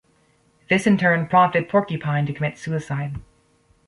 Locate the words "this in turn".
0.67-1.27